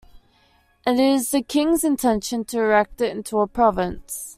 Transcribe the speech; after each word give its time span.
And 0.83 0.99
it 0.99 1.13
is 1.13 1.29
the 1.29 1.43
King's 1.43 1.83
intention 1.83 2.43
to 2.45 2.57
erect 2.57 3.01
it 3.01 3.15
into 3.15 3.39
a 3.39 3.45
province. 3.45 4.29